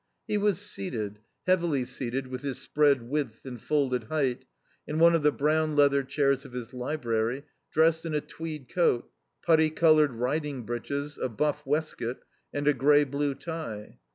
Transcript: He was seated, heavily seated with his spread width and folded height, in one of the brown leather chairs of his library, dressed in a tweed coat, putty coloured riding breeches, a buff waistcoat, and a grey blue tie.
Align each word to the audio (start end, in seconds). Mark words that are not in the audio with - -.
He 0.27 0.39
was 0.39 0.59
seated, 0.59 1.19
heavily 1.45 1.85
seated 1.85 2.25
with 2.25 2.41
his 2.41 2.57
spread 2.59 3.03
width 3.07 3.45
and 3.45 3.61
folded 3.61 4.05
height, 4.05 4.45
in 4.87 4.97
one 4.97 5.13
of 5.13 5.21
the 5.21 5.31
brown 5.31 5.75
leather 5.75 6.01
chairs 6.01 6.43
of 6.43 6.53
his 6.53 6.73
library, 6.73 7.43
dressed 7.71 8.03
in 8.03 8.15
a 8.15 8.19
tweed 8.21 8.67
coat, 8.67 9.11
putty 9.43 9.69
coloured 9.69 10.13
riding 10.15 10.63
breeches, 10.63 11.19
a 11.19 11.29
buff 11.29 11.61
waistcoat, 11.67 12.23
and 12.51 12.67
a 12.67 12.73
grey 12.73 13.03
blue 13.03 13.35
tie. 13.35 13.99